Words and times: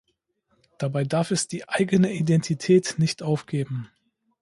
Dabei 0.79 1.03
darf 1.03 1.29
es 1.29 1.47
die 1.47 1.69
eigene 1.69 2.11
Identität 2.11 2.95
nicht 2.97 3.21
aufgeben. 3.21 3.87